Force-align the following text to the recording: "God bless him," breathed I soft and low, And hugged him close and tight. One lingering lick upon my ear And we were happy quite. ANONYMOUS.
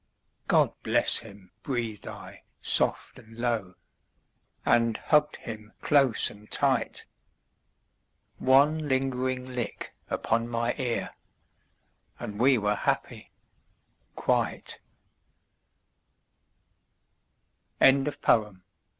"God 0.47 0.73
bless 0.81 1.19
him," 1.19 1.51
breathed 1.61 2.07
I 2.07 2.41
soft 2.59 3.19
and 3.19 3.37
low, 3.37 3.75
And 4.65 4.97
hugged 4.97 5.35
him 5.35 5.73
close 5.79 6.31
and 6.31 6.49
tight. 6.49 7.05
One 8.39 8.87
lingering 8.87 9.45
lick 9.53 9.93
upon 10.09 10.47
my 10.47 10.73
ear 10.79 11.11
And 12.17 12.39
we 12.39 12.57
were 12.57 12.73
happy 12.73 13.31
quite. 14.15 14.79
ANONYMOUS. 17.79 18.61